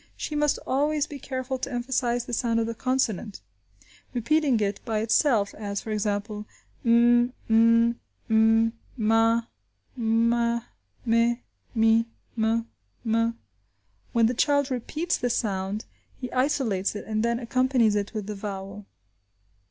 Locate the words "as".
5.53-5.79